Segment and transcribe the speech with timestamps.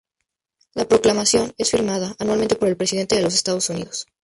[0.73, 4.07] La proclamación es firmada anualmente por el Presidente de los Estados Unidos.